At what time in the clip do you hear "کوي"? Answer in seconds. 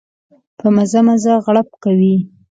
1.83-2.15